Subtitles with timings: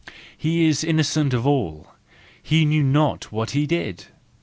[0.35, 1.91] He is innocent of all;
[2.41, 4.05] he knew not what he did.